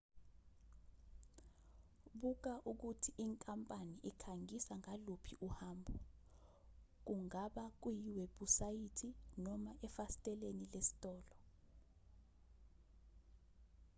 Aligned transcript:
buka 2.21 2.53
ukuthi 2.71 3.09
inkampani 3.25 3.95
ikhangisa 4.09 4.73
ngaluphi 4.81 5.33
uhambo 5.47 5.93
kungaba 7.05 7.65
kuyiwebhusayithi 7.81 9.07
noma 9.45 9.71
efasiteleni 9.87 10.65
lesitolo 10.73 11.33